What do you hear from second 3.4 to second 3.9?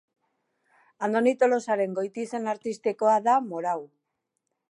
Morau.